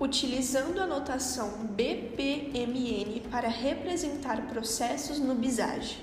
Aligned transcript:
utilizando 0.00 0.80
a 0.80 0.86
notação 0.86 1.50
BPMN 1.76 3.20
para 3.30 3.48
representar 3.48 4.46
processos 4.46 5.18
no 5.18 5.34
BISAGE. 5.34 5.98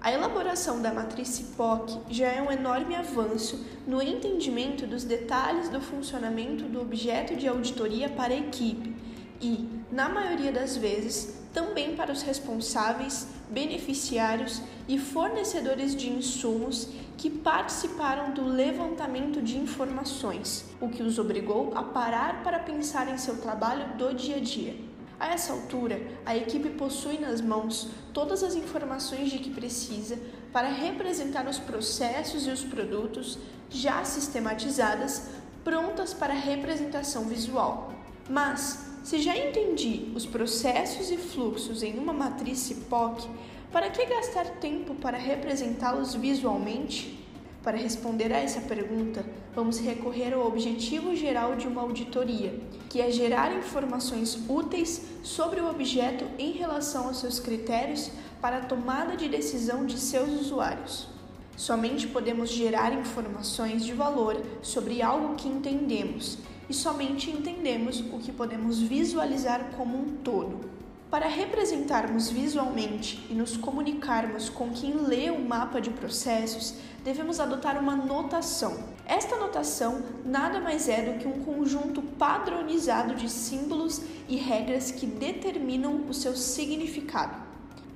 A 0.00 0.12
elaboração 0.12 0.82
da 0.82 0.92
matriz 0.92 1.38
POC 1.56 2.00
já 2.10 2.26
é 2.26 2.42
um 2.42 2.50
enorme 2.50 2.96
avanço 2.96 3.64
no 3.86 4.02
entendimento 4.02 4.86
dos 4.86 5.04
detalhes 5.04 5.68
do 5.68 5.80
funcionamento 5.80 6.64
do 6.64 6.80
objeto 6.80 7.36
de 7.36 7.46
auditoria 7.46 8.08
para 8.08 8.34
a 8.34 8.38
equipe 8.38 8.94
e, 9.40 9.68
na 9.90 10.08
maioria 10.08 10.50
das 10.50 10.76
vezes, 10.76 11.38
também 11.52 11.94
para 11.94 12.12
os 12.12 12.22
responsáveis, 12.22 13.28
beneficiários 13.50 14.62
e 14.86 14.98
fornecedores 14.98 15.94
de 15.94 16.10
insumos 16.10 16.88
que 17.16 17.28
participaram 17.28 18.32
do 18.32 18.44
levantamento 18.44 19.42
de 19.42 19.58
informações, 19.58 20.64
o 20.80 20.88
que 20.88 21.02
os 21.02 21.18
obrigou 21.18 21.72
a 21.74 21.82
parar 21.82 22.42
para 22.44 22.60
pensar 22.60 23.08
em 23.08 23.18
seu 23.18 23.38
trabalho 23.38 23.96
do 23.96 24.14
dia 24.14 24.36
a 24.36 24.40
dia. 24.40 24.76
A 25.20 25.28
essa 25.28 25.52
altura, 25.52 26.00
a 26.24 26.36
equipe 26.36 26.70
possui 26.70 27.18
nas 27.18 27.40
mãos 27.40 27.88
todas 28.12 28.44
as 28.44 28.54
informações 28.54 29.30
de 29.30 29.40
que 29.40 29.50
precisa 29.50 30.16
para 30.52 30.68
representar 30.68 31.46
os 31.48 31.58
processos 31.58 32.46
e 32.46 32.50
os 32.50 32.62
produtos 32.62 33.36
já 33.68 34.04
sistematizadas, 34.04 35.30
prontas 35.64 36.14
para 36.14 36.32
representação 36.32 37.24
visual. 37.24 37.92
Mas, 38.30 38.87
se 39.02 39.20
já 39.20 39.36
entendi 39.36 40.12
os 40.14 40.26
processos 40.26 41.10
e 41.10 41.16
fluxos 41.16 41.82
em 41.82 41.98
uma 41.98 42.12
matriz 42.12 42.72
POC, 42.88 43.28
para 43.72 43.90
que 43.90 44.04
gastar 44.06 44.46
tempo 44.60 44.94
para 44.94 45.16
representá-los 45.18 46.14
visualmente? 46.14 47.18
Para 47.62 47.76
responder 47.76 48.32
a 48.32 48.38
essa 48.38 48.60
pergunta, 48.60 49.24
vamos 49.54 49.78
recorrer 49.78 50.32
ao 50.32 50.46
objetivo 50.46 51.14
geral 51.14 51.56
de 51.56 51.66
uma 51.66 51.82
auditoria, 51.82 52.58
que 52.88 53.00
é 53.00 53.10
gerar 53.10 53.54
informações 53.56 54.38
úteis 54.48 55.02
sobre 55.22 55.60
o 55.60 55.68
objeto 55.68 56.24
em 56.38 56.52
relação 56.52 57.08
aos 57.08 57.18
seus 57.18 57.38
critérios 57.40 58.10
para 58.40 58.58
a 58.58 58.64
tomada 58.64 59.16
de 59.16 59.28
decisão 59.28 59.84
de 59.84 59.98
seus 59.98 60.30
usuários. 60.40 61.08
Somente 61.56 62.06
podemos 62.06 62.50
gerar 62.50 62.92
informações 62.92 63.84
de 63.84 63.92
valor 63.92 64.40
sobre 64.62 65.02
algo 65.02 65.34
que 65.34 65.48
entendemos 65.48 66.38
e 66.68 66.74
somente 66.74 67.30
entendemos 67.30 68.00
o 68.00 68.18
que 68.18 68.30
podemos 68.30 68.78
visualizar 68.78 69.70
como 69.76 69.96
um 69.96 70.16
todo. 70.22 70.68
Para 71.10 71.26
representarmos 71.26 72.28
visualmente 72.28 73.26
e 73.30 73.34
nos 73.34 73.56
comunicarmos 73.56 74.50
com 74.50 74.70
quem 74.70 74.92
lê 74.92 75.30
o 75.30 75.40
mapa 75.40 75.80
de 75.80 75.88
processos, 75.88 76.74
devemos 77.02 77.40
adotar 77.40 77.80
uma 77.80 77.96
notação. 77.96 78.76
Esta 79.06 79.36
notação 79.36 80.02
nada 80.22 80.60
mais 80.60 80.86
é 80.86 81.00
do 81.00 81.18
que 81.18 81.26
um 81.26 81.42
conjunto 81.44 82.02
padronizado 82.02 83.14
de 83.14 83.30
símbolos 83.30 84.02
e 84.28 84.36
regras 84.36 84.90
que 84.90 85.06
determinam 85.06 86.02
o 86.10 86.12
seu 86.12 86.36
significado. 86.36 87.47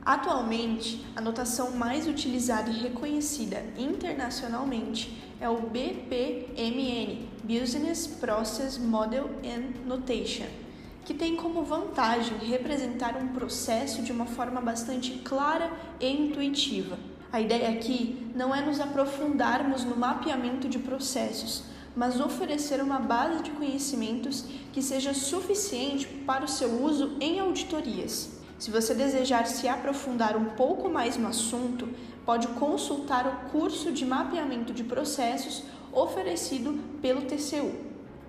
Atualmente, 0.05 1.05
a 1.15 1.21
notação 1.21 1.71
mais 1.71 2.09
utilizada 2.09 2.69
e 2.69 2.81
reconhecida 2.81 3.65
internacionalmente 3.79 5.17
é 5.41 5.49
o 5.49 5.61
BPMN 5.61 7.29
Business 7.45 8.07
Process 8.07 8.79
Model 8.79 9.31
and 9.45 9.87
Notation 9.87 10.63
que 11.05 11.15
tem 11.15 11.37
como 11.37 11.65
vantagem 11.65 12.39
representar 12.39 13.17
um 13.17 13.29
processo 13.29 14.03
de 14.03 14.13
uma 14.13 14.27
forma 14.27 14.61
bastante 14.61 15.13
clara 15.19 15.71
e 16.01 16.09
intuitiva. 16.09 16.99
A 17.33 17.41
ideia 17.41 17.71
aqui 17.71 18.31
não 18.35 18.55
é 18.55 18.61
nos 18.61 18.79
aprofundarmos 18.79 19.85
no 19.85 19.97
mapeamento 19.97 20.69
de 20.69 20.79
processos, 20.79 21.65
mas 21.97 22.21
oferecer 22.21 22.81
uma 22.81 22.99
base 22.99 23.43
de 23.43 23.51
conhecimentos 23.51 24.45
que 24.73 24.83
seja 24.83 25.13
suficiente 25.13 26.07
para 26.07 26.45
o 26.45 26.49
seu 26.49 26.83
uso 26.83 27.17
em 27.21 27.41
auditorias. 27.41 28.42
Se 28.59 28.71
você 28.71 28.95
desejar 28.95 29.47
se 29.47 29.69
aprofundar 29.69 30.37
um 30.37 30.45
pouco 30.45 30.89
mais 30.89 31.17
no 31.17 31.29
assunto, 31.29 31.89
pode 32.25 32.47
consultar 32.49 33.27
o 33.27 33.51
curso 33.51 33.91
de 33.91 34.07
mapeamento 34.07 34.73
de 34.73 34.85
processos 34.85 35.65
oferecido 35.93 36.79
pelo 37.01 37.23
TCU. 37.23 37.73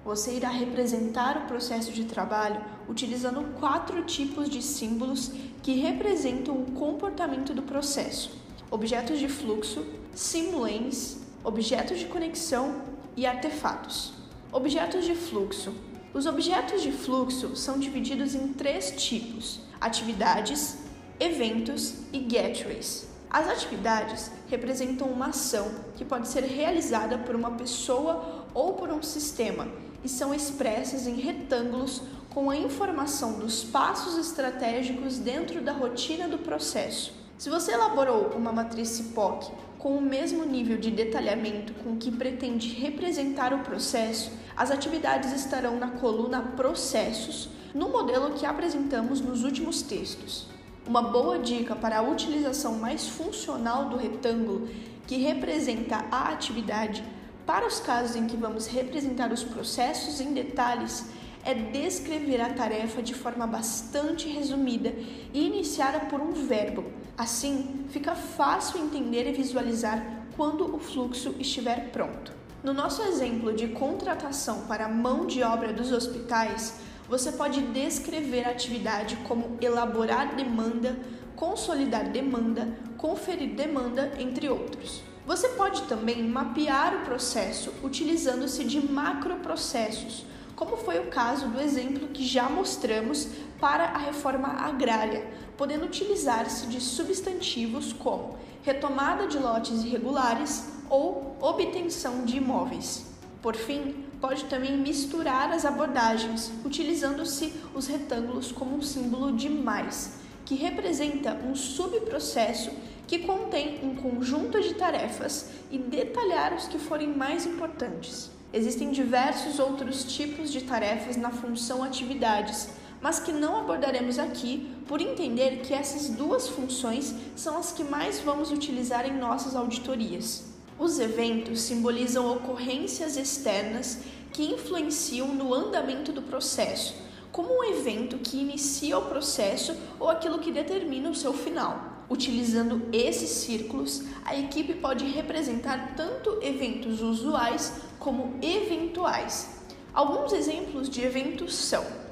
Você 0.04 0.34
irá 0.34 0.50
representar 0.50 1.38
o 1.38 1.48
processo 1.48 1.92
de 1.92 2.04
trabalho 2.04 2.62
utilizando 2.90 3.58
quatro 3.60 4.04
tipos 4.04 4.50
de 4.50 4.62
símbolos 4.62 5.32
que 5.62 5.76
representam 5.76 6.56
o 6.56 6.72
comportamento 6.72 7.54
do 7.54 7.62
processo: 7.62 8.32
objetos 8.70 9.18
de 9.18 9.30
fluxo, 9.30 9.86
simulanes, 10.14 11.22
objetos 11.44 12.00
de 12.00 12.06
conexão 12.06 12.82
e 13.16 13.26
artefatos. 13.26 14.14
Objetos 14.52 15.06
de 15.06 15.16
fluxo. 15.16 15.74
Os 16.14 16.28
objetos 16.28 16.84
de 16.84 16.92
fluxo 16.92 17.56
são 17.56 17.80
divididos 17.80 18.36
em 18.36 18.50
três 18.54 18.92
tipos: 18.92 19.62
atividades, 19.82 20.78
eventos 21.20 21.96
e 22.14 22.20
gateways. 22.20 23.08
As 23.32 23.48
atividades 23.48 24.30
representam 24.48 25.08
uma 25.08 25.30
ação 25.30 25.72
que 25.96 26.06
pode 26.06 26.28
ser 26.28 26.44
realizada 26.44 27.18
por 27.18 27.36
uma 27.36 27.52
pessoa 27.52 28.46
ou 28.54 28.74
por 28.74 28.90
um 28.92 29.02
sistema 29.02 29.68
e 30.04 30.10
são 30.10 30.36
expressas 30.36 31.08
em 31.08 31.16
retângulos 31.16 32.04
com 32.30 32.52
a 32.52 32.58
informação 32.58 33.40
dos 33.40 33.64
passos 33.64 34.16
estratégicos 34.16 35.18
dentro 35.18 35.62
da 35.62 35.72
rotina 35.72 36.28
do 36.28 36.38
processo. 36.38 37.23
Se 37.44 37.50
você 37.50 37.74
elaborou 37.74 38.30
uma 38.38 38.54
matriz 38.54 39.02
POC 39.14 39.52
com 39.78 39.98
o 39.98 40.02
mesmo 40.02 40.46
nível 40.46 40.78
de 40.78 40.90
detalhamento 40.90 41.74
com 41.84 41.98
que 41.98 42.10
pretende 42.10 42.70
representar 42.70 43.54
o 43.54 43.60
processo, 43.60 44.32
as 44.56 44.72
atividades 44.72 45.34
estarão 45.34 45.76
na 45.76 45.90
coluna 45.90 46.42
Processos, 46.56 47.50
no 47.76 47.90
modelo 47.90 48.32
que 48.32 48.46
apresentamos 48.46 49.20
nos 49.20 49.44
últimos 49.44 49.82
textos. 49.82 50.48
Uma 50.88 51.02
boa 51.02 51.38
dica 51.38 51.76
para 51.76 51.98
a 51.98 52.02
utilização 52.02 52.76
mais 52.78 53.10
funcional 53.10 53.90
do 53.90 53.98
retângulo 53.98 54.70
que 55.06 55.18
representa 55.18 55.98
a 56.10 56.30
atividade 56.30 57.04
para 57.46 57.68
os 57.68 57.78
casos 57.78 58.16
em 58.16 58.26
que 58.26 58.38
vamos 58.38 58.68
representar 58.68 59.34
os 59.34 59.44
processos 59.44 60.22
em 60.22 60.32
detalhes, 60.34 61.08
é 61.44 61.54
descrever 61.54 62.40
a 62.40 62.54
tarefa 62.54 63.04
de 63.04 63.14
forma 63.14 63.46
bastante 63.46 64.30
resumida 64.30 64.94
e 65.34 65.46
iniciada 65.46 66.00
por 66.06 66.22
um 66.22 66.32
verbo. 66.32 67.03
Assim, 67.16 67.86
fica 67.90 68.16
fácil 68.16 68.80
entender 68.80 69.30
e 69.30 69.34
visualizar 69.34 70.26
quando 70.36 70.76
o 70.76 70.80
fluxo 70.80 71.36
estiver 71.40 71.92
pronto. 71.92 72.34
No 72.64 72.74
nosso 72.74 73.04
exemplo 73.04 73.54
de 73.54 73.68
contratação 73.68 74.62
para 74.62 74.88
mão 74.88 75.28
de 75.28 75.44
obra 75.44 75.72
dos 75.72 75.92
hospitais, 75.92 76.80
você 77.08 77.32
pode 77.32 77.62
descrever 77.62 78.48
a 78.48 78.50
atividade 78.50 79.16
como 79.28 79.58
elaborar 79.62 80.36
demanda, 80.36 80.98
consolidar 81.36 82.10
demanda, 82.10 82.76
conferir 82.98 83.54
demanda, 83.54 84.14
entre 84.18 84.50
outros. 84.50 85.04
Você 85.28 85.50
pode 85.50 85.84
também 85.84 86.24
mapear 86.24 86.96
o 86.96 87.06
processo 87.06 87.72
utilizando-se 87.84 88.64
de 88.64 88.82
macroprocessos, 88.82 90.26
como 90.56 90.78
foi 90.78 91.00
o 91.00 91.08
caso 91.08 91.48
do 91.48 91.62
exemplo 91.62 92.08
que 92.08 92.26
já 92.26 92.50
mostramos 92.50 93.28
para 93.60 93.86
a 93.86 93.98
reforma 93.98 94.48
agrária, 94.48 95.28
podendo 95.58 95.86
utilizar-se 95.86 96.68
de 96.68 96.80
substantivos 96.82 97.94
como 97.94 98.38
retomada 98.64 99.28
de 99.28 99.38
lotes 99.38 99.84
irregulares 99.84 100.70
ou 100.90 101.36
obtenção 101.42 102.24
de 102.24 102.38
imóveis. 102.38 103.06
Por 103.42 103.56
fim, 103.56 104.06
pode 104.22 104.46
também 104.46 104.78
misturar 104.78 105.52
as 105.52 105.66
abordagens, 105.66 106.52
utilizando-se 106.64 107.54
os 107.76 107.88
retângulos 107.88 108.52
como 108.52 108.78
um 108.78 108.82
símbolo 108.82 109.34
de 109.34 109.50
mais, 109.50 110.14
que 110.46 110.56
representa 110.56 111.34
um 111.46 111.56
subprocesso 111.56 112.72
que 113.06 113.20
contém 113.20 113.80
um 113.84 113.96
conjunto 113.96 114.62
de 114.62 114.76
tarefas 114.76 115.50
e 115.70 115.78
detalhar 115.78 116.54
os 116.54 116.68
que 116.68 116.80
forem 116.80 117.10
mais 117.10 117.46
importantes. 117.46 118.32
Existem 118.54 118.92
diversos 118.92 119.60
outros 119.60 120.06
tipos 120.06 120.52
de 120.52 120.62
tarefas 120.62 121.18
na 121.18 121.32
função 121.32 121.84
atividades, 121.84 122.70
mas 123.04 123.20
que 123.20 123.34
não 123.34 123.58
abordaremos 123.58 124.18
aqui 124.18 124.74
por 124.88 125.02
entender 125.02 125.58
que 125.58 125.74
essas 125.74 126.08
duas 126.08 126.48
funções 126.48 127.14
são 127.36 127.58
as 127.58 127.74
que 127.74 127.84
mais 127.84 128.22
vamos 128.22 128.50
utilizar 128.50 129.06
em 129.06 129.20
nossas 129.20 129.58
auditorias. 129.58 130.46
Os 130.80 131.00
eventos 131.00 131.60
simbolizam 131.60 132.32
ocorrências 132.32 133.18
externas 133.18 134.00
que 134.32 134.46
influenciam 134.46 135.28
no 135.28 135.54
andamento 135.54 136.14
do 136.14 136.22
processo, 136.22 136.96
como 137.30 137.50
um 137.54 137.64
evento 137.66 138.20
que 138.20 138.38
inicia 138.38 138.98
o 138.98 139.10
processo 139.10 139.76
ou 140.00 140.10
aquilo 140.10 140.40
que 140.40 140.50
determina 140.50 141.10
o 141.10 141.16
seu 141.16 141.34
final. 141.34 142.06
Utilizando 142.10 142.84
esses 142.94 143.30
círculos, 143.30 144.04
a 144.24 144.34
equipe 144.38 144.76
pode 144.76 145.04
representar 145.06 145.94
tanto 145.98 146.40
eventos 146.42 147.02
usuais 147.02 147.82
como 148.00 148.40
eventuais. 148.42 149.62
Alguns 149.94 150.32
exemplos 150.32 150.90
de 150.90 151.02
eventos 151.02 151.54
são: 151.54 152.03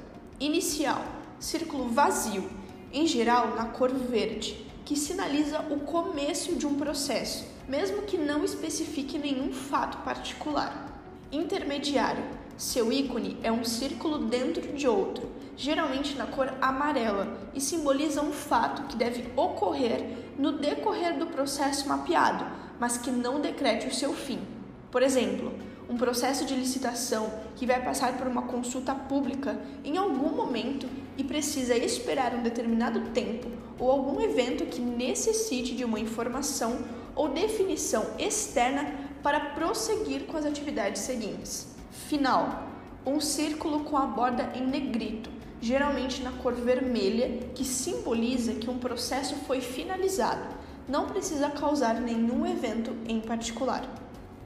inicial, 0.44 1.04
círculo 1.38 1.88
vazio, 1.88 2.50
em 2.92 3.06
geral 3.06 3.54
na 3.54 3.66
cor 3.66 3.92
verde, 3.92 4.66
que 4.84 4.96
sinaliza 4.96 5.60
o 5.70 5.80
começo 5.80 6.56
de 6.56 6.66
um 6.66 6.74
processo, 6.74 7.46
mesmo 7.68 8.02
que 8.02 8.18
não 8.18 8.44
especifique 8.44 9.18
nenhum 9.18 9.52
fato 9.52 9.98
particular. 9.98 11.00
Intermediário, 11.30 12.24
Seu 12.56 12.92
ícone 12.92 13.38
é 13.42 13.50
um 13.50 13.64
círculo 13.64 14.18
dentro 14.18 14.72
de 14.72 14.86
outro, 14.86 15.28
geralmente 15.56 16.16
na 16.16 16.26
cor 16.26 16.52
amarela, 16.60 17.36
e 17.54 17.60
simboliza 17.60 18.22
um 18.22 18.30
fato 18.30 18.82
que 18.88 18.96
deve 18.96 19.24
ocorrer 19.36 20.04
no 20.38 20.52
decorrer 20.52 21.18
do 21.18 21.26
processo 21.26 21.88
mapeado, 21.88 22.44
mas 22.78 22.98
que 22.98 23.10
não 23.10 23.40
decrete 23.40 23.86
o 23.86 23.94
seu 23.94 24.12
fim. 24.12 24.38
Por 24.90 25.02
exemplo, 25.02 25.52
um 25.92 25.96
processo 25.98 26.46
de 26.46 26.54
licitação 26.54 27.30
que 27.54 27.66
vai 27.66 27.84
passar 27.84 28.16
por 28.16 28.26
uma 28.26 28.44
consulta 28.44 28.94
pública 28.94 29.60
em 29.84 29.98
algum 29.98 30.30
momento 30.34 30.88
e 31.18 31.22
precisa 31.22 31.76
esperar 31.76 32.34
um 32.34 32.42
determinado 32.42 33.10
tempo 33.10 33.46
ou 33.78 33.90
algum 33.90 34.18
evento 34.22 34.64
que 34.64 34.80
necessite 34.80 35.74
de 35.74 35.84
uma 35.84 36.00
informação 36.00 36.78
ou 37.14 37.28
definição 37.28 38.06
externa 38.18 38.90
para 39.22 39.50
prosseguir 39.50 40.22
com 40.22 40.38
as 40.38 40.46
atividades 40.46 41.02
seguintes. 41.02 41.68
Final: 42.08 42.70
um 43.04 43.20
círculo 43.20 43.80
com 43.80 43.98
a 43.98 44.06
borda 44.06 44.50
em 44.54 44.66
negrito, 44.66 45.28
geralmente 45.60 46.22
na 46.22 46.32
cor 46.32 46.54
vermelha, 46.54 47.48
que 47.54 47.66
simboliza 47.66 48.54
que 48.54 48.70
um 48.70 48.78
processo 48.78 49.34
foi 49.46 49.60
finalizado. 49.60 50.56
Não 50.88 51.06
precisa 51.06 51.50
causar 51.50 52.00
nenhum 52.00 52.46
evento 52.46 52.96
em 53.06 53.20
particular. 53.20 53.86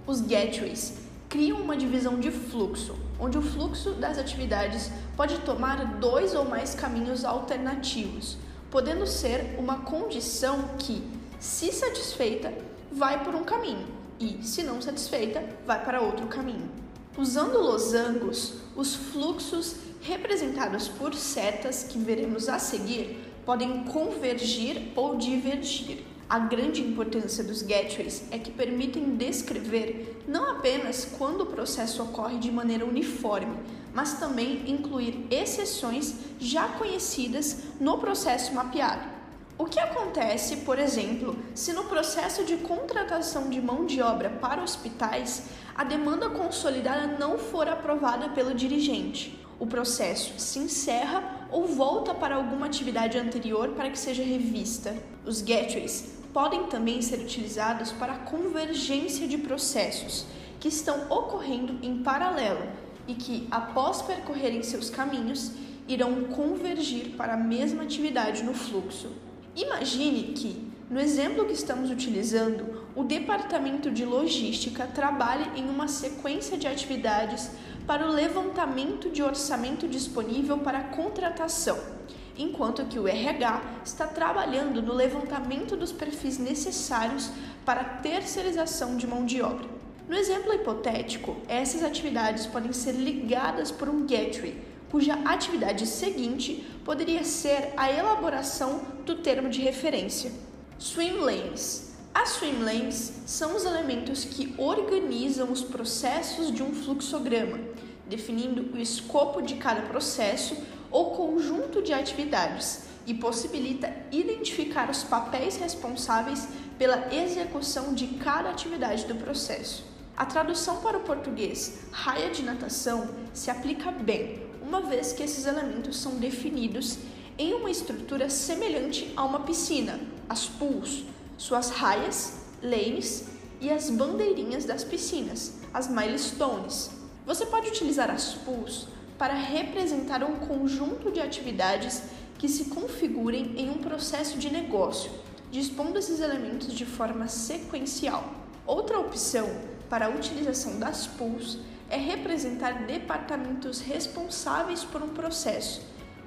Os 0.08 0.20
gateways 0.20 1.05
criam 1.28 1.60
uma 1.60 1.76
divisão 1.76 2.18
de 2.18 2.30
fluxo, 2.30 2.94
onde 3.18 3.38
o 3.38 3.42
fluxo 3.42 3.92
das 3.92 4.18
atividades 4.18 4.90
pode 5.16 5.38
tomar 5.38 5.98
dois 5.98 6.34
ou 6.34 6.44
mais 6.44 6.74
caminhos 6.74 7.24
alternativos, 7.24 8.36
podendo 8.70 9.06
ser 9.06 9.56
uma 9.58 9.78
condição 9.78 10.70
que, 10.78 11.02
se 11.38 11.72
satisfeita, 11.72 12.52
vai 12.92 13.22
por 13.24 13.34
um 13.34 13.44
caminho 13.44 13.86
e, 14.18 14.38
se 14.42 14.62
não 14.62 14.80
satisfeita, 14.80 15.44
vai 15.66 15.84
para 15.84 16.00
outro 16.00 16.26
caminho. 16.26 16.70
Usando 17.16 17.58
losangos, 17.58 18.54
os 18.76 18.94
fluxos 18.94 19.76
representados 20.02 20.88
por 20.88 21.14
setas 21.14 21.84
que 21.84 21.98
veremos 21.98 22.48
a 22.48 22.58
seguir 22.58 23.18
podem 23.44 23.84
convergir 23.84 24.92
ou 24.94 25.16
divergir. 25.16 26.04
A 26.28 26.40
grande 26.40 26.82
importância 26.82 27.44
dos 27.44 27.62
gateways 27.62 28.24
é 28.32 28.38
que 28.38 28.50
permitem 28.50 29.14
descrever 29.14 30.24
não 30.26 30.50
apenas 30.50 31.04
quando 31.16 31.42
o 31.42 31.46
processo 31.46 32.02
ocorre 32.02 32.38
de 32.38 32.50
maneira 32.50 32.84
uniforme, 32.84 33.56
mas 33.94 34.14
também 34.14 34.68
incluir 34.68 35.24
exceções 35.30 36.16
já 36.40 36.66
conhecidas 36.66 37.58
no 37.78 37.98
processo 37.98 38.52
mapeado. 38.52 39.08
O 39.56 39.66
que 39.66 39.78
acontece, 39.78 40.56
por 40.58 40.80
exemplo, 40.80 41.38
se 41.54 41.72
no 41.72 41.84
processo 41.84 42.42
de 42.42 42.56
contratação 42.56 43.48
de 43.48 43.62
mão 43.62 43.86
de 43.86 44.02
obra 44.02 44.28
para 44.28 44.64
hospitais 44.64 45.44
a 45.76 45.84
demanda 45.84 46.28
consolidada 46.28 47.06
não 47.18 47.38
for 47.38 47.68
aprovada 47.68 48.30
pelo 48.30 48.52
dirigente? 48.52 49.45
O 49.58 49.66
processo 49.66 50.34
se 50.38 50.58
encerra 50.58 51.48
ou 51.50 51.66
volta 51.66 52.14
para 52.14 52.34
alguma 52.34 52.66
atividade 52.66 53.16
anterior 53.16 53.70
para 53.70 53.90
que 53.90 53.98
seja 53.98 54.22
revista. 54.22 54.94
Os 55.24 55.40
gateways 55.40 56.16
podem 56.32 56.64
também 56.64 57.00
ser 57.00 57.20
utilizados 57.20 57.90
para 57.92 58.12
a 58.12 58.18
convergência 58.18 59.26
de 59.26 59.38
processos 59.38 60.26
que 60.60 60.68
estão 60.68 61.10
ocorrendo 61.10 61.78
em 61.82 62.02
paralelo 62.02 62.66
e 63.08 63.14
que, 63.14 63.48
após 63.50 64.02
percorrerem 64.02 64.62
seus 64.62 64.90
caminhos, 64.90 65.52
irão 65.88 66.24
convergir 66.24 67.10
para 67.16 67.34
a 67.34 67.38
mesma 67.38 67.84
atividade 67.84 68.42
no 68.42 68.52
fluxo. 68.52 69.10
Imagine 69.54 70.34
que, 70.34 70.70
no 70.90 71.00
exemplo 71.00 71.46
que 71.46 71.52
estamos 71.52 71.90
utilizando, 71.90 72.84
o 72.94 73.02
departamento 73.02 73.90
de 73.90 74.04
logística 74.04 74.86
trabalhe 74.86 75.58
em 75.58 75.68
uma 75.68 75.88
sequência 75.88 76.58
de 76.58 76.66
atividades 76.66 77.50
para 77.86 78.06
o 78.06 78.12
levantamento 78.12 79.10
de 79.10 79.22
orçamento 79.22 79.86
disponível 79.86 80.58
para 80.58 80.80
contratação 80.80 81.96
enquanto 82.38 82.84
que 82.84 82.98
o 82.98 83.08
RH 83.08 83.62
está 83.84 84.06
trabalhando 84.06 84.82
no 84.82 84.92
levantamento 84.92 85.76
dos 85.76 85.92
perfis 85.92 86.38
necessários 86.38 87.30
para 87.64 87.80
a 87.80 87.84
terceirização 87.84 88.96
de 88.96 89.06
mão 89.06 89.24
de 89.24 89.40
obra. 89.40 89.66
No 90.08 90.14
exemplo 90.14 90.52
hipotético, 90.52 91.36
essas 91.48 91.82
atividades 91.82 92.46
podem 92.46 92.72
ser 92.72 92.92
ligadas 92.92 93.70
por 93.70 93.88
um 93.88 94.06
gateway, 94.06 94.56
cuja 94.90 95.14
atividade 95.24 95.86
seguinte 95.86 96.64
poderia 96.84 97.24
ser 97.24 97.72
a 97.76 97.90
elaboração 97.90 98.82
do 99.04 99.16
termo 99.16 99.48
de 99.48 99.60
referência. 99.60 100.30
Swim 100.78 101.18
lanes. 101.18 101.95
As 102.18 102.30
swim 102.30 102.62
lanes 102.64 103.12
são 103.26 103.54
os 103.54 103.66
elementos 103.66 104.24
que 104.24 104.54
organizam 104.56 105.52
os 105.52 105.60
processos 105.60 106.50
de 106.50 106.62
um 106.62 106.72
fluxograma, 106.72 107.60
definindo 108.08 108.74
o 108.74 108.78
escopo 108.78 109.42
de 109.42 109.56
cada 109.56 109.82
processo 109.82 110.56
ou 110.90 111.10
conjunto 111.10 111.82
de 111.82 111.92
atividades 111.92 112.84
e 113.06 113.12
possibilita 113.12 113.94
identificar 114.10 114.88
os 114.88 115.04
papéis 115.04 115.58
responsáveis 115.58 116.48
pela 116.78 117.14
execução 117.14 117.92
de 117.92 118.06
cada 118.06 118.48
atividade 118.48 119.04
do 119.04 119.16
processo. 119.16 119.84
A 120.16 120.24
tradução 120.24 120.76
para 120.76 120.96
o 120.96 121.02
português 121.02 121.80
raia 121.92 122.30
de 122.30 122.42
natação 122.42 123.10
se 123.34 123.50
aplica 123.50 123.90
bem, 123.90 124.42
uma 124.62 124.80
vez 124.80 125.12
que 125.12 125.22
esses 125.22 125.44
elementos 125.44 125.98
são 125.98 126.14
definidos 126.14 126.96
em 127.36 127.52
uma 127.52 127.70
estrutura 127.70 128.30
semelhante 128.30 129.12
a 129.14 129.22
uma 129.22 129.40
piscina, 129.40 130.00
as 130.30 130.46
pools, 130.46 131.04
suas 131.36 131.70
raias, 131.70 132.34
lanes 132.62 133.24
e 133.60 133.70
as 133.70 133.90
bandeirinhas 133.90 134.64
das 134.64 134.84
piscinas, 134.84 135.54
as 135.72 135.88
milestones. 135.88 136.90
Você 137.26 137.46
pode 137.46 137.68
utilizar 137.68 138.10
as 138.10 138.34
pools 138.34 138.88
para 139.18 139.34
representar 139.34 140.22
um 140.22 140.36
conjunto 140.36 141.10
de 141.10 141.20
atividades 141.20 142.02
que 142.38 142.48
se 142.48 142.66
configurem 142.66 143.54
em 143.56 143.70
um 143.70 143.78
processo 143.78 144.38
de 144.38 144.50
negócio, 144.50 145.10
dispondo 145.50 145.98
esses 145.98 146.20
elementos 146.20 146.72
de 146.72 146.84
forma 146.84 147.28
sequencial. 147.28 148.24
Outra 148.66 148.98
opção 148.98 149.48
para 149.88 150.06
a 150.06 150.10
utilização 150.10 150.78
das 150.78 151.06
pools 151.06 151.58
é 151.88 151.96
representar 151.96 152.86
departamentos 152.86 153.80
responsáveis 153.80 154.84
por 154.84 155.02
um 155.02 155.08
processo, 155.08 155.80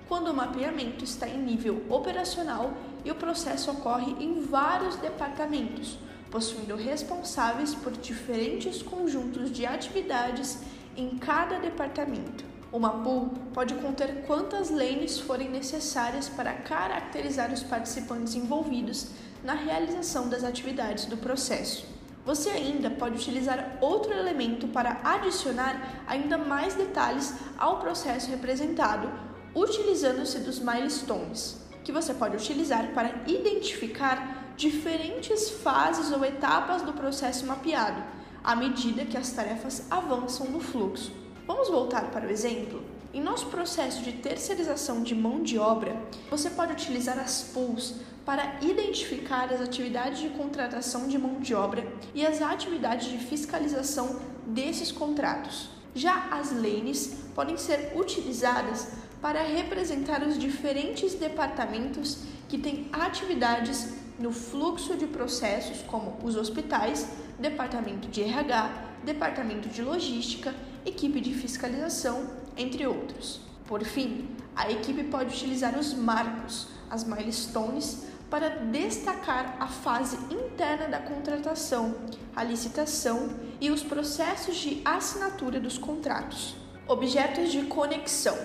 quando 0.07 0.29
o 0.29 0.33
mapeamento 0.33 1.03
está 1.03 1.27
em 1.27 1.37
nível 1.37 1.83
operacional 1.89 2.73
e 3.03 3.11
o 3.11 3.15
processo 3.15 3.71
ocorre 3.71 4.15
em 4.23 4.41
vários 4.41 4.95
departamentos, 4.97 5.97
possuindo 6.29 6.75
responsáveis 6.75 7.73
por 7.73 7.91
diferentes 7.93 8.81
conjuntos 8.81 9.51
de 9.51 9.65
atividades 9.65 10.59
em 10.95 11.17
cada 11.17 11.59
departamento. 11.59 12.43
Uma 12.71 13.01
pool 13.01 13.29
pode 13.53 13.73
conter 13.75 14.23
quantas 14.27 14.69
lanes 14.69 15.19
forem 15.19 15.49
necessárias 15.49 16.29
para 16.29 16.53
caracterizar 16.53 17.51
os 17.51 17.63
participantes 17.63 18.35
envolvidos 18.35 19.07
na 19.43 19.53
realização 19.53 20.29
das 20.29 20.43
atividades 20.43 21.05
do 21.05 21.17
processo. 21.17 21.87
Você 22.25 22.49
ainda 22.49 22.91
pode 22.91 23.15
utilizar 23.15 23.79
outro 23.81 24.13
elemento 24.13 24.67
para 24.67 24.99
adicionar 25.03 26.03
ainda 26.05 26.37
mais 26.37 26.75
detalhes 26.75 27.33
ao 27.57 27.79
processo 27.79 28.29
representado, 28.29 29.09
utilizando-se 29.55 30.37
dos 30.39 30.59
milestones, 30.59 31.57
que 31.89 31.93
você 31.93 32.13
pode 32.13 32.35
utilizar 32.35 32.91
para 32.93 33.23
identificar 33.25 34.53
diferentes 34.55 35.49
fases 35.49 36.11
ou 36.11 36.23
etapas 36.23 36.83
do 36.83 36.93
processo 36.93 37.47
mapeado, 37.47 38.03
à 38.43 38.55
medida 38.55 39.05
que 39.05 39.17
as 39.17 39.31
tarefas 39.31 39.87
avançam 39.89 40.45
no 40.51 40.59
fluxo. 40.59 41.11
Vamos 41.47 41.67
voltar 41.67 42.11
para 42.11 42.27
o 42.27 42.29
exemplo? 42.29 42.83
Em 43.11 43.19
nosso 43.19 43.47
processo 43.47 44.03
de 44.03 44.11
terceirização 44.11 45.01
de 45.01 45.15
mão 45.15 45.41
de 45.41 45.57
obra, 45.57 45.99
você 46.29 46.51
pode 46.51 46.73
utilizar 46.73 47.17
as 47.17 47.41
pools 47.41 47.95
para 48.23 48.59
identificar 48.61 49.51
as 49.51 49.59
atividades 49.59 50.19
de 50.19 50.29
contratação 50.29 51.07
de 51.07 51.17
mão 51.17 51.39
de 51.39 51.55
obra 51.55 51.91
e 52.13 52.23
as 52.23 52.39
atividades 52.39 53.09
de 53.09 53.17
fiscalização 53.17 54.19
desses 54.45 54.91
contratos. 54.91 55.71
Já 55.95 56.27
as 56.29 56.51
lanes 56.51 57.15
podem 57.33 57.57
ser 57.57 57.93
utilizadas 57.95 58.89
para 59.21 59.41
representar 59.41 60.23
os 60.23 60.37
diferentes 60.37 61.15
departamentos 61.15 62.19
que 62.47 62.57
têm 62.57 62.89
atividades 62.91 63.93
no 64.17 64.31
fluxo 64.31 64.95
de 64.95 65.07
processos, 65.07 65.81
como 65.83 66.17
os 66.23 66.35
hospitais, 66.35 67.07
departamento 67.37 68.07
de 68.07 68.21
RH, 68.21 68.87
departamento 69.03 69.69
de 69.69 69.81
logística 69.81 70.53
equipe 70.85 71.19
de 71.19 71.33
fiscalização, 71.33 72.27
entre 72.57 72.85
outros. 72.85 73.41
Por 73.67 73.83
fim, 73.83 74.29
a 74.55 74.71
equipe 74.71 75.03
pode 75.03 75.35
utilizar 75.35 75.77
os 75.77 75.93
marcos, 75.93 76.67
as 76.89 77.03
milestones, 77.03 78.05
para 78.29 78.49
destacar 78.49 79.57
a 79.59 79.67
fase 79.67 80.17
interna 80.31 80.87
da 80.87 80.99
contratação, 80.99 81.95
a 82.35 82.43
licitação 82.43 83.29
e 83.59 83.71
os 83.71 83.81
processos 83.81 84.55
de 84.57 84.81
assinatura 84.85 85.59
dos 85.59 85.77
contratos. 85.77 86.55
Objetos 86.87 87.51
de 87.51 87.63
conexão. 87.63 88.37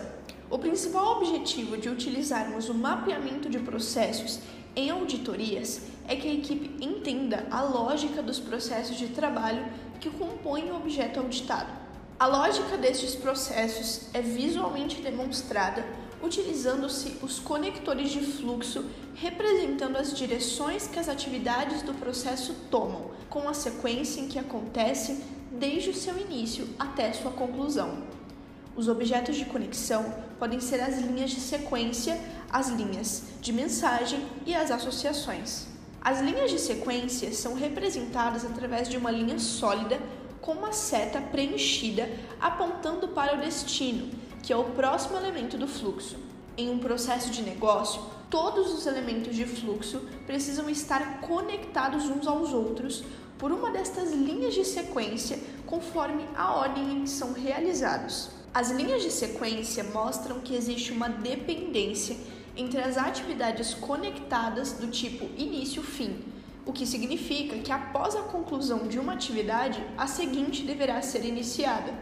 O 0.54 0.58
principal 0.58 1.16
objetivo 1.16 1.76
de 1.76 1.88
utilizarmos 1.88 2.68
o 2.68 2.74
mapeamento 2.74 3.50
de 3.50 3.58
processos 3.58 4.38
em 4.76 4.88
auditorias 4.88 5.82
é 6.06 6.14
que 6.14 6.28
a 6.28 6.32
equipe 6.32 6.76
entenda 6.80 7.44
a 7.50 7.60
lógica 7.62 8.22
dos 8.22 8.38
processos 8.38 8.96
de 8.96 9.08
trabalho 9.08 9.66
que 9.98 10.08
compõem 10.10 10.70
o 10.70 10.76
objeto 10.76 11.18
auditado 11.18 11.72
A 12.20 12.28
lógica 12.28 12.76
destes 12.76 13.16
processos 13.16 14.02
é 14.14 14.22
visualmente 14.22 15.02
demonstrada 15.02 15.84
utilizando-se 16.22 17.18
os 17.20 17.40
conectores 17.40 18.12
de 18.12 18.20
fluxo 18.20 18.84
representando 19.16 19.96
as 19.96 20.16
direções 20.16 20.86
que 20.86 21.00
as 21.00 21.08
atividades 21.08 21.82
do 21.82 21.94
processo 21.94 22.54
tomam, 22.70 23.10
com 23.28 23.48
a 23.48 23.54
sequência 23.54 24.20
em 24.20 24.28
que 24.28 24.38
acontecem 24.38 25.20
desde 25.50 25.90
o 25.90 25.94
seu 25.94 26.16
início 26.16 26.68
até 26.78 27.12
sua 27.12 27.32
conclusão. 27.32 28.13
Os 28.76 28.88
objetos 28.88 29.36
de 29.36 29.44
conexão 29.44 30.12
podem 30.36 30.58
ser 30.58 30.80
as 30.80 30.98
linhas 30.98 31.30
de 31.30 31.40
sequência, 31.40 32.20
as 32.50 32.68
linhas 32.70 33.22
de 33.40 33.52
mensagem 33.52 34.26
e 34.44 34.52
as 34.52 34.72
associações. 34.72 35.68
As 36.00 36.20
linhas 36.20 36.50
de 36.50 36.58
sequência 36.58 37.32
são 37.32 37.54
representadas 37.54 38.44
através 38.44 38.88
de 38.88 38.96
uma 38.96 39.12
linha 39.12 39.38
sólida 39.38 40.00
com 40.40 40.52
uma 40.52 40.72
seta 40.72 41.20
preenchida 41.20 42.10
apontando 42.40 43.08
para 43.08 43.36
o 43.36 43.40
destino, 43.40 44.10
que 44.42 44.52
é 44.52 44.56
o 44.56 44.64
próximo 44.64 45.16
elemento 45.16 45.56
do 45.56 45.68
fluxo. 45.68 46.16
Em 46.56 46.68
um 46.68 46.78
processo 46.78 47.30
de 47.30 47.42
negócio, 47.42 48.02
todos 48.28 48.74
os 48.74 48.88
elementos 48.88 49.36
de 49.36 49.46
fluxo 49.46 50.00
precisam 50.26 50.68
estar 50.68 51.20
conectados 51.20 52.06
uns 52.06 52.26
aos 52.26 52.52
outros 52.52 53.04
por 53.38 53.52
uma 53.52 53.70
destas 53.70 54.12
linhas 54.12 54.52
de 54.52 54.64
sequência 54.64 55.38
conforme 55.64 56.24
a 56.34 56.52
ordem 56.52 56.92
em 56.92 57.04
que 57.04 57.10
são 57.10 57.32
realizados. 57.32 58.33
As 58.54 58.70
linhas 58.70 59.02
de 59.02 59.10
sequência 59.10 59.82
mostram 59.82 60.38
que 60.38 60.54
existe 60.54 60.92
uma 60.92 61.08
dependência 61.08 62.16
entre 62.56 62.80
as 62.80 62.96
atividades 62.96 63.74
conectadas 63.74 64.74
do 64.74 64.86
tipo 64.86 65.24
início-fim, 65.36 66.22
o 66.64 66.72
que 66.72 66.86
significa 66.86 67.58
que 67.58 67.72
após 67.72 68.14
a 68.14 68.22
conclusão 68.22 68.86
de 68.86 68.96
uma 68.96 69.14
atividade, 69.14 69.84
a 69.98 70.06
seguinte 70.06 70.62
deverá 70.62 71.02
ser 71.02 71.24
iniciada. 71.24 71.92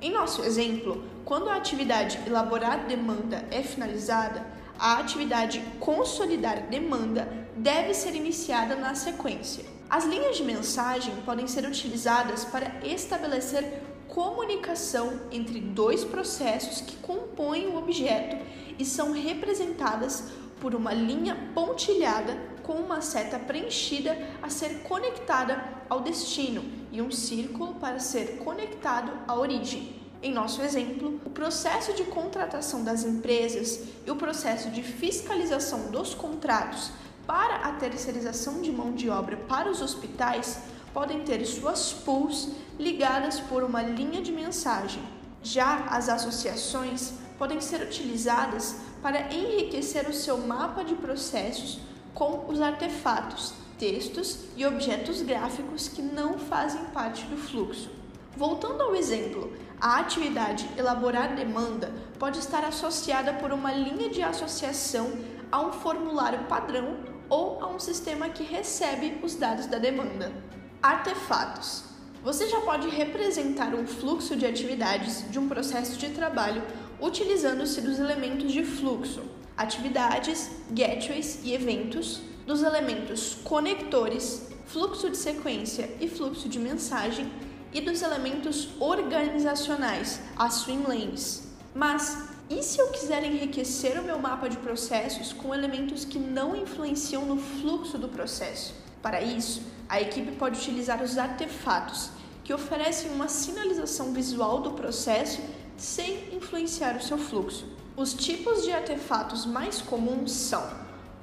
Em 0.00 0.10
nosso 0.10 0.42
exemplo, 0.42 1.04
quando 1.26 1.50
a 1.50 1.56
atividade 1.56 2.18
elaborar 2.26 2.86
demanda 2.86 3.44
é 3.50 3.62
finalizada, 3.62 4.46
a 4.78 4.96
atividade 4.96 5.62
consolidar 5.78 6.68
demanda 6.70 7.28
deve 7.54 7.92
ser 7.92 8.14
iniciada 8.14 8.74
na 8.74 8.94
sequência. 8.94 9.62
As 9.90 10.06
linhas 10.06 10.38
de 10.38 10.44
mensagem 10.44 11.14
podem 11.26 11.46
ser 11.46 11.66
utilizadas 11.66 12.46
para 12.46 12.72
estabelecer 12.82 13.82
comunicação 14.18 15.20
entre 15.30 15.60
dois 15.60 16.04
processos 16.04 16.80
que 16.80 16.96
compõem 16.96 17.68
o 17.68 17.76
objeto 17.76 18.36
e 18.76 18.84
são 18.84 19.12
representadas 19.12 20.24
por 20.60 20.74
uma 20.74 20.92
linha 20.92 21.36
pontilhada 21.54 22.36
com 22.64 22.72
uma 22.72 23.00
seta 23.00 23.38
preenchida 23.38 24.18
a 24.42 24.50
ser 24.50 24.80
conectada 24.82 25.62
ao 25.88 26.00
destino 26.00 26.64
e 26.90 27.00
um 27.00 27.12
círculo 27.12 27.76
para 27.76 28.00
ser 28.00 28.38
conectado 28.38 29.12
à 29.28 29.36
origem. 29.36 29.94
Em 30.20 30.32
nosso 30.32 30.62
exemplo, 30.62 31.20
o 31.24 31.30
processo 31.30 31.92
de 31.92 32.02
contratação 32.02 32.82
das 32.82 33.04
empresas 33.04 33.84
e 34.04 34.10
o 34.10 34.16
processo 34.16 34.68
de 34.70 34.82
fiscalização 34.82 35.92
dos 35.92 36.12
contratos 36.12 36.90
para 37.24 37.54
a 37.58 37.72
terceirização 37.74 38.62
de 38.62 38.72
mão 38.72 38.92
de 38.92 39.08
obra 39.08 39.36
para 39.36 39.70
os 39.70 39.80
hospitais 39.80 40.58
podem 40.92 41.20
ter 41.20 41.44
suas 41.44 41.92
pools 41.92 42.48
ligadas 42.78 43.40
por 43.40 43.62
uma 43.62 43.82
linha 43.82 44.22
de 44.22 44.32
mensagem. 44.32 45.02
Já 45.42 45.86
as 45.86 46.08
associações 46.08 47.12
podem 47.38 47.60
ser 47.60 47.80
utilizadas 47.82 48.76
para 49.02 49.32
enriquecer 49.32 50.08
o 50.08 50.12
seu 50.12 50.38
mapa 50.38 50.84
de 50.84 50.94
processos 50.94 51.80
com 52.14 52.46
os 52.48 52.60
artefatos, 52.60 53.54
textos 53.78 54.40
e 54.56 54.66
objetos 54.66 55.22
gráficos 55.22 55.88
que 55.88 56.02
não 56.02 56.38
fazem 56.38 56.84
parte 56.86 57.24
do 57.26 57.36
fluxo. 57.36 57.90
Voltando 58.36 58.82
ao 58.82 58.94
exemplo, 58.94 59.52
a 59.80 59.98
atividade 60.00 60.68
elaborar 60.76 61.34
demanda 61.34 61.92
pode 62.18 62.38
estar 62.40 62.64
associada 62.64 63.32
por 63.34 63.52
uma 63.52 63.72
linha 63.72 64.08
de 64.08 64.22
associação 64.22 65.12
a 65.50 65.60
um 65.60 65.72
formulário 65.72 66.44
padrão 66.44 66.96
ou 67.28 67.62
a 67.62 67.68
um 67.68 67.78
sistema 67.78 68.28
que 68.28 68.42
recebe 68.42 69.18
os 69.22 69.34
dados 69.34 69.66
da 69.66 69.78
demanda. 69.78 70.32
Artefatos. 70.82 71.82
Você 72.22 72.48
já 72.48 72.60
pode 72.60 72.88
representar 72.88 73.74
um 73.74 73.84
fluxo 73.84 74.36
de 74.36 74.46
atividades 74.46 75.28
de 75.28 75.36
um 75.36 75.48
processo 75.48 75.98
de 75.98 76.10
trabalho 76.10 76.62
utilizando-se 77.00 77.80
dos 77.80 77.98
elementos 77.98 78.52
de 78.52 78.62
fluxo, 78.62 79.22
atividades, 79.56 80.50
gateways 80.70 81.40
e 81.42 81.52
eventos, 81.52 82.20
dos 82.46 82.62
elementos 82.62 83.36
conectores, 83.42 84.50
fluxo 84.66 85.10
de 85.10 85.16
sequência 85.16 85.90
e 86.00 86.08
fluxo 86.08 86.48
de 86.48 86.60
mensagem 86.60 87.28
e 87.72 87.80
dos 87.80 88.00
elementos 88.00 88.68
organizacionais, 88.78 90.20
as 90.36 90.54
swim 90.54 90.84
lanes. 90.86 91.48
Mas 91.74 92.28
e 92.48 92.62
se 92.62 92.80
eu 92.80 92.86
quiser 92.88 93.24
enriquecer 93.24 94.00
o 94.00 94.04
meu 94.04 94.18
mapa 94.20 94.48
de 94.48 94.56
processos 94.58 95.32
com 95.32 95.52
elementos 95.52 96.04
que 96.04 96.20
não 96.20 96.54
influenciam 96.54 97.26
no 97.26 97.36
fluxo 97.36 97.98
do 97.98 98.08
processo? 98.08 98.87
Para 99.02 99.20
isso, 99.20 99.62
a 99.88 100.00
equipe 100.00 100.32
pode 100.32 100.58
utilizar 100.58 101.02
os 101.02 101.16
artefatos, 101.16 102.10
que 102.44 102.52
oferecem 102.52 103.10
uma 103.10 103.28
sinalização 103.28 104.12
visual 104.12 104.60
do 104.60 104.72
processo 104.72 105.40
sem 105.76 106.34
influenciar 106.34 106.96
o 106.96 107.02
seu 107.02 107.18
fluxo. 107.18 107.66
Os 107.96 108.14
tipos 108.14 108.64
de 108.64 108.72
artefatos 108.72 109.44
mais 109.44 109.80
comuns 109.80 110.32
são 110.32 110.62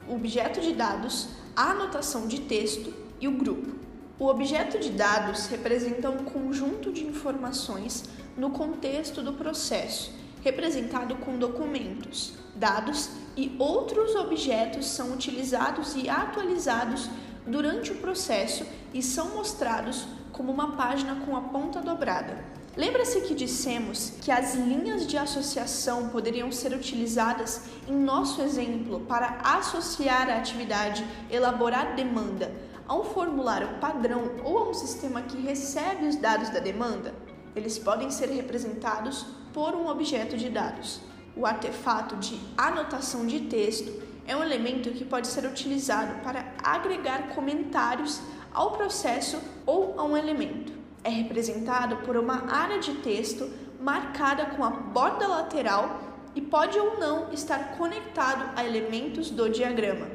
o 0.08 0.16
objeto 0.16 0.62
de 0.62 0.74
dados, 0.74 1.30
a 1.56 1.72
anotação 1.72 2.28
de 2.28 2.42
texto 2.42 2.94
e 3.20 3.28
o 3.28 3.32
grupo. 3.32 3.76
O 4.18 4.28
objeto 4.28 4.80
de 4.80 4.92
dados 4.92 5.48
representa 5.48 6.10
um 6.10 6.24
conjunto 6.24 6.92
de 6.92 7.04
informações 7.04 8.04
no 8.38 8.52
contexto 8.52 9.22
do 9.22 9.34
processo, 9.34 10.12
representado 10.44 11.16
com 11.16 11.38
documentos, 11.38 12.34
dados 12.56 13.10
e 13.36 13.54
outros 13.60 14.16
objetos 14.16 14.86
são 14.86 15.12
utilizados 15.14 15.96
e 15.96 16.08
atualizados 16.08 17.10
durante 17.46 17.92
o 17.92 17.96
processo 17.96 18.66
e 18.94 19.02
são 19.02 19.36
mostrados 19.36 20.08
como 20.32 20.52
uma 20.52 20.76
página 20.76 21.16
com 21.26 21.36
a 21.36 21.42
ponta 21.42 21.82
dobrada. 21.82 22.44
Lembra-se 22.76 23.22
que 23.22 23.34
dissemos 23.34 24.14
que 24.22 24.30
as 24.30 24.54
linhas 24.54 25.08
de 25.08 25.18
associação 25.18 26.10
poderiam 26.10 26.52
ser 26.52 26.74
utilizadas 26.74 27.62
em 27.88 27.96
nosso 27.96 28.42
exemplo 28.42 29.00
para 29.02 29.40
associar 29.44 30.30
a 30.30 30.36
atividade 30.36 31.06
elaborar 31.32 31.96
demanda 31.96 32.52
a 32.88 32.96
um 32.96 33.04
formulário 33.04 33.80
padrão 33.80 34.32
ou 34.44 34.58
a 34.58 34.70
um 34.70 34.74
sistema 34.74 35.22
que 35.22 35.38
recebe 35.38 36.06
os 36.06 36.16
dados 36.16 36.50
da 36.50 36.60
demanda, 36.60 37.14
eles 37.56 37.80
podem 37.80 38.12
ser 38.12 38.30
representados 38.30 39.26
por 39.54 39.74
um 39.74 39.88
objeto 39.88 40.38
de 40.38 40.50
dados. 40.50 41.00
O 41.36 41.46
artefato 41.46 42.16
de 42.18 42.40
anotação 42.58 43.26
de 43.26 43.42
texto 43.42 43.92
é 44.28 44.36
um 44.36 44.44
elemento 44.44 44.90
que 44.92 45.06
pode 45.06 45.28
ser 45.28 45.46
utilizado 45.46 46.22
para 46.24 46.54
agregar 46.64 47.30
comentários 47.30 48.22
ao 48.54 48.72
processo 48.72 49.40
ou 49.66 50.00
a 50.00 50.04
um 50.04 50.18
elemento. 50.18 50.74
É 51.04 51.10
representado 51.10 51.98
por 51.98 52.18
uma 52.18 52.52
área 52.52 52.80
de 52.80 52.94
texto 52.96 53.50
marcada 53.80 54.46
com 54.48 54.64
a 54.64 54.70
borda 54.70 55.28
lateral 55.28 56.02
e 56.34 56.42
pode 56.42 56.78
ou 56.80 57.00
não 57.00 57.32
estar 57.32 57.78
conectado 57.78 58.52
a 58.56 58.66
elementos 58.66 59.30
do 59.30 59.48
diagrama. 59.50 60.08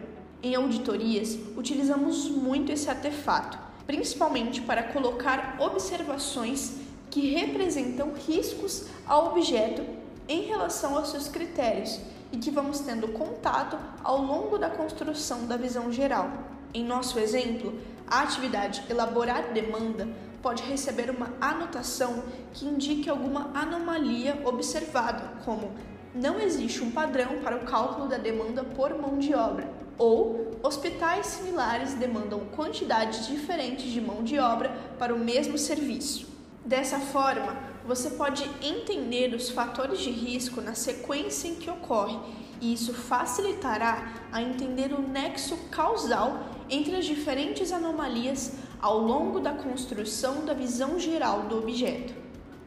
Em 0.42 0.54
auditorias, 0.54 1.38
utilizamos 1.56 2.28
muito 2.28 2.72
esse 2.72 2.90
artefato, 2.90 3.58
principalmente 3.86 4.60
para 4.62 4.82
colocar 4.82 5.56
observações 5.60 6.78
que 7.10 7.30
representam 7.30 8.12
riscos 8.14 8.86
ao 9.06 9.28
objeto 9.28 9.84
em 10.28 10.42
relação 10.42 10.96
aos 10.96 11.10
seus 11.10 11.28
critérios 11.28 12.00
e 12.32 12.38
que 12.38 12.50
vamos 12.50 12.80
tendo 12.80 13.08
contato 13.08 13.76
ao 14.02 14.22
longo 14.22 14.58
da 14.58 14.70
construção 14.70 15.46
da 15.46 15.56
visão 15.56 15.92
geral. 15.92 16.30
Em 16.72 16.84
nosso 16.84 17.18
exemplo, 17.18 17.78
a 18.06 18.22
atividade 18.22 18.84
elaborar 18.88 19.52
demanda 19.52 20.08
pode 20.40 20.62
receber 20.62 21.10
uma 21.10 21.30
anotação 21.40 22.22
que 22.52 22.66
indique 22.66 23.10
alguma 23.10 23.50
anomalia 23.54 24.40
observada, 24.44 25.32
como 25.44 25.72
não 26.14 26.40
existe 26.40 26.82
um 26.82 26.90
padrão 26.90 27.40
para 27.42 27.56
o 27.56 27.64
cálculo 27.64 28.08
da 28.08 28.18
demanda 28.18 28.64
por 28.64 28.96
mão 28.98 29.18
de 29.18 29.34
obra 29.34 29.80
ou 30.00 30.58
hospitais 30.62 31.26
similares 31.26 31.92
demandam 31.92 32.40
quantidades 32.56 33.26
diferentes 33.26 33.90
de 33.90 34.00
mão 34.00 34.24
de 34.24 34.38
obra 34.38 34.74
para 34.98 35.14
o 35.14 35.18
mesmo 35.18 35.58
serviço. 35.58 36.29
Dessa 36.64 36.98
forma, 36.98 37.56
você 37.86 38.10
pode 38.10 38.48
entender 38.62 39.34
os 39.34 39.48
fatores 39.48 40.00
de 40.00 40.10
risco 40.10 40.60
na 40.60 40.74
sequência 40.74 41.48
em 41.48 41.54
que 41.54 41.70
ocorre, 41.70 42.18
e 42.60 42.74
isso 42.74 42.92
facilitará 42.92 44.12
a 44.30 44.42
entender 44.42 44.92
o 44.92 45.00
nexo 45.00 45.56
causal 45.70 46.44
entre 46.68 46.94
as 46.94 47.06
diferentes 47.06 47.72
anomalias 47.72 48.52
ao 48.80 48.98
longo 48.98 49.40
da 49.40 49.52
construção 49.52 50.44
da 50.44 50.52
visão 50.52 50.98
geral 50.98 51.42
do 51.42 51.58
objeto. 51.58 52.14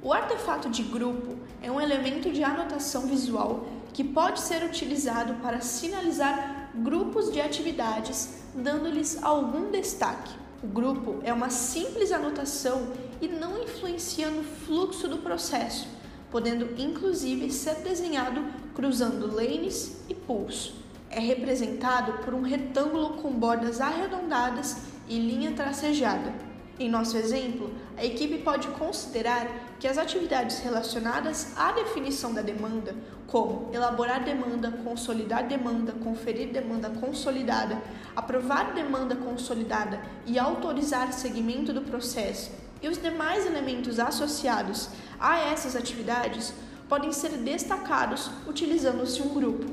O 0.02 0.12
artefato 0.12 0.70
de 0.70 0.84
grupo 0.84 1.38
é 1.62 1.72
um 1.72 1.80
elemento 1.80 2.32
de 2.32 2.44
anotação 2.44 3.04
visual 3.04 3.66
que 3.94 4.04
pode 4.04 4.42
ser 4.42 4.64
utilizado 4.64 5.36
para 5.36 5.62
sinalizar 5.62 6.72
grupos 6.76 7.32
de 7.32 7.40
atividades, 7.40 8.42
dando-lhes 8.56 9.24
algum 9.24 9.70
destaque. 9.70 10.34
O 10.64 10.68
grupo 10.68 11.20
é 11.24 11.32
uma 11.32 11.50
simples 11.50 12.12
anotação 12.12 12.88
e 13.24 13.28
não 13.30 13.64
influencia 13.64 14.30
no 14.30 14.44
fluxo 14.44 15.08
do 15.08 15.20
processo, 15.20 15.88
podendo 16.30 16.70
inclusive 16.78 17.50
ser 17.54 17.76
desenhado 17.76 18.44
cruzando 18.76 19.34
lanes 19.34 20.04
e 20.10 20.14
pools. 20.14 20.74
É 21.10 21.22
representado 21.22 22.24
por 22.26 22.34
um 22.34 22.42
retângulo 22.42 23.12
com 23.22 23.32
bordas 23.32 23.80
arredondadas 23.80 24.78
e 25.08 25.18
linha 25.18 25.54
tracejada. 25.54 26.34
Em 26.78 26.90
nosso 26.90 27.16
exemplo, 27.16 27.72
a 27.96 28.04
equipe 28.04 28.40
pode 28.40 28.68
considerar 28.70 29.48
que 29.80 29.88
as 29.88 29.98
atividades 29.98 30.60
relacionadas 30.60 31.56
à 31.56 31.72
definição 31.72 32.34
da 32.34 32.42
demanda, 32.42 32.94
como 33.28 33.70
elaborar 33.74 34.26
demanda, 34.26 34.70
consolidar 34.84 35.48
demanda, 35.48 35.94
conferir 35.94 36.50
demanda 36.50 36.90
consolidada, 36.90 37.82
aprovar 38.14 38.74
demanda 38.74 39.16
consolidada 39.16 40.02
e 40.26 40.38
autorizar 40.38 41.14
segmento 41.14 41.72
do 41.72 41.84
processo, 41.84 42.63
e 42.84 42.88
os 42.90 43.02
demais 43.02 43.46
elementos 43.46 43.98
associados 43.98 44.90
a 45.18 45.40
essas 45.40 45.76
atividades 45.76 46.54
podem 46.90 47.14
ser 47.14 47.30
destacados 47.30 48.30
utilizando-se 48.46 49.22
um 49.22 49.30
grupo. 49.30 49.66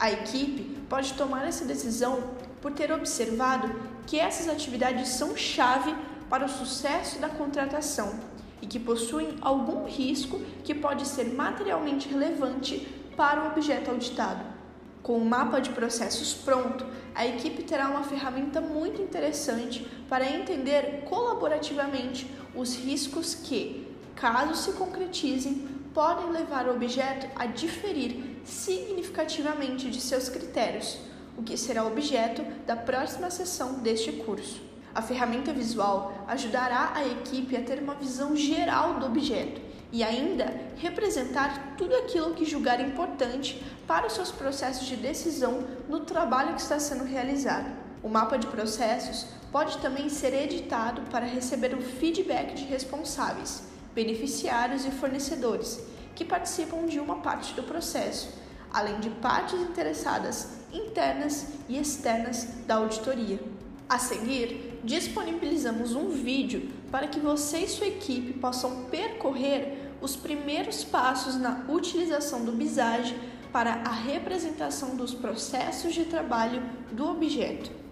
A 0.00 0.10
equipe 0.10 0.80
pode 0.88 1.12
tomar 1.12 1.46
essa 1.46 1.66
decisão 1.66 2.24
por 2.62 2.72
ter 2.72 2.90
observado 2.90 3.70
que 4.06 4.18
essas 4.18 4.48
atividades 4.48 5.10
são 5.10 5.36
chave 5.36 5.94
para 6.30 6.46
o 6.46 6.48
sucesso 6.48 7.18
da 7.20 7.28
contratação 7.28 8.18
e 8.62 8.66
que 8.66 8.80
possuem 8.80 9.36
algum 9.42 9.84
risco 9.84 10.40
que 10.64 10.74
pode 10.74 11.06
ser 11.06 11.34
materialmente 11.34 12.08
relevante 12.08 12.88
para 13.14 13.44
o 13.44 13.46
objeto 13.48 13.90
auditado. 13.90 14.53
Com 15.04 15.18
o 15.18 15.24
mapa 15.24 15.60
de 15.60 15.68
processos 15.68 16.32
pronto, 16.32 16.86
a 17.14 17.26
equipe 17.26 17.62
terá 17.62 17.90
uma 17.90 18.04
ferramenta 18.04 18.58
muito 18.58 19.02
interessante 19.02 19.86
para 20.08 20.26
entender 20.26 21.02
colaborativamente 21.04 22.26
os 22.54 22.74
riscos 22.74 23.34
que, 23.34 23.86
caso 24.16 24.54
se 24.54 24.72
concretizem, 24.72 25.68
podem 25.92 26.30
levar 26.30 26.66
o 26.66 26.74
objeto 26.74 27.28
a 27.36 27.44
diferir 27.44 28.40
significativamente 28.46 29.90
de 29.90 30.00
seus 30.00 30.30
critérios, 30.30 30.98
o 31.36 31.42
que 31.42 31.58
será 31.58 31.84
objeto 31.84 32.42
da 32.66 32.74
próxima 32.74 33.30
sessão 33.30 33.80
deste 33.80 34.10
curso. 34.10 34.62
A 34.94 35.02
ferramenta 35.02 35.52
visual 35.52 36.24
ajudará 36.26 36.92
a 36.94 37.06
equipe 37.06 37.54
a 37.54 37.60
ter 37.60 37.78
uma 37.82 37.94
visão 37.94 38.34
geral 38.34 38.94
do 38.94 39.04
objeto 39.04 39.60
e 39.94 40.02
ainda 40.02 40.52
representar 40.76 41.76
tudo 41.78 41.94
aquilo 41.94 42.34
que 42.34 42.44
julgar 42.44 42.80
importante 42.80 43.64
para 43.86 44.08
os 44.08 44.12
seus 44.12 44.32
processos 44.32 44.88
de 44.88 44.96
decisão 44.96 45.62
no 45.88 46.00
trabalho 46.00 46.56
que 46.56 46.60
está 46.60 46.80
sendo 46.80 47.04
realizado. 47.04 47.70
O 48.02 48.08
mapa 48.08 48.36
de 48.36 48.48
processos 48.48 49.28
pode 49.52 49.78
também 49.78 50.08
ser 50.08 50.34
editado 50.34 51.02
para 51.02 51.24
receber 51.24 51.74
o 51.74 51.80
feedback 51.80 52.54
de 52.54 52.64
responsáveis 52.64 53.62
beneficiários 53.94 54.84
e 54.84 54.90
fornecedores 54.90 55.80
que 56.16 56.24
participam 56.24 56.86
de 56.86 56.98
uma 56.98 57.20
parte 57.20 57.54
do 57.54 57.62
processo, 57.62 58.36
além 58.72 58.98
de 58.98 59.10
partes 59.10 59.60
interessadas 59.60 60.54
internas 60.72 61.46
e 61.68 61.78
externas 61.78 62.48
da 62.66 62.74
auditoria. 62.74 63.38
A 63.88 63.98
seguir, 63.98 64.80
disponibilizamos 64.82 65.94
um 65.94 66.08
vídeo 66.08 66.68
para 66.90 67.06
que 67.06 67.20
você 67.20 67.58
e 67.58 67.68
sua 67.68 67.86
equipe 67.86 68.32
possam 68.34 68.84
percorrer 68.84 69.83
os 70.00 70.16
primeiros 70.16 70.84
passos 70.84 71.36
na 71.36 71.64
utilização 71.68 72.44
do 72.44 72.52
Visage 72.52 73.18
para 73.52 73.74
a 73.84 73.92
representação 73.92 74.96
dos 74.96 75.14
processos 75.14 75.94
de 75.94 76.04
trabalho 76.04 76.62
do 76.90 77.08
objeto. 77.08 77.83